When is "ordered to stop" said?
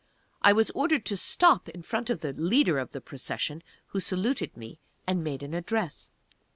0.71-1.69